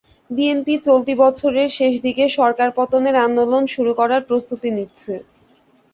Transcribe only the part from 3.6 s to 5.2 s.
শুরু করার প্রস্তুতি নিচ্ছে।